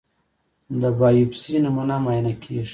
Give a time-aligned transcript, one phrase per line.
[0.81, 2.69] د بایوپسي نمونې معاینه کېږي.